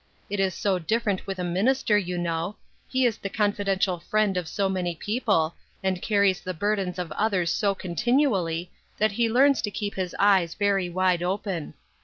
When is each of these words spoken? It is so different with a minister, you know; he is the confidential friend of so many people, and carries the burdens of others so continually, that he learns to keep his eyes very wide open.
It 0.31 0.39
is 0.39 0.55
so 0.55 0.79
different 0.79 1.27
with 1.27 1.37
a 1.37 1.43
minister, 1.43 1.95
you 1.95 2.17
know; 2.17 2.55
he 2.87 3.05
is 3.05 3.19
the 3.19 3.29
confidential 3.29 3.99
friend 3.99 4.35
of 4.35 4.47
so 4.47 4.67
many 4.67 4.95
people, 4.95 5.53
and 5.83 6.01
carries 6.01 6.41
the 6.41 6.55
burdens 6.55 6.97
of 6.97 7.11
others 7.11 7.53
so 7.53 7.75
continually, 7.75 8.71
that 8.97 9.11
he 9.11 9.29
learns 9.29 9.61
to 9.61 9.69
keep 9.69 9.93
his 9.93 10.15
eyes 10.17 10.55
very 10.55 10.89
wide 10.89 11.21
open. 11.21 11.75